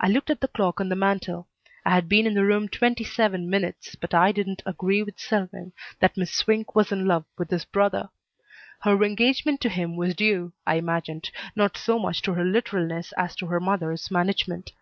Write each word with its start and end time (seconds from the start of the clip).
I 0.00 0.08
looked 0.08 0.30
at 0.30 0.40
the 0.40 0.48
clock 0.48 0.80
on 0.80 0.88
the 0.88 0.96
mantel. 0.96 1.46
I 1.84 1.90
had 1.90 2.08
been 2.08 2.26
in 2.26 2.32
the 2.32 2.42
room 2.46 2.70
twenty 2.70 3.04
seven 3.04 3.50
minutes, 3.50 3.96
but 3.96 4.14
I 4.14 4.32
didn't 4.32 4.62
agree 4.64 5.02
with 5.02 5.20
Selwyn 5.20 5.74
that 6.00 6.16
Miss 6.16 6.30
Swink 6.32 6.74
was 6.74 6.90
in 6.90 7.04
love 7.04 7.26
with 7.36 7.50
his 7.50 7.66
brother. 7.66 8.08
Her 8.80 9.04
engagement 9.04 9.60
to 9.60 9.68
him 9.68 9.94
was 9.94 10.14
due, 10.14 10.54
I 10.66 10.76
imagined, 10.76 11.30
not 11.54 11.76
so 11.76 11.98
much 11.98 12.22
to 12.22 12.32
her 12.32 12.44
literalness 12.46 13.12
as 13.18 13.36
to 13.36 13.46
her 13.48 13.60
mother's 13.60 14.10
management. 14.10 14.72